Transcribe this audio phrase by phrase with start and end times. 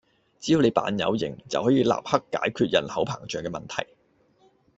[0.39, 3.87] 只要你扮有型，就可以立刻解決人口膨脹嘅問題